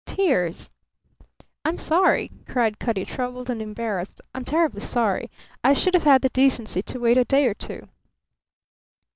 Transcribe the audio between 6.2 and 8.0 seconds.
the decency to wait a day or two."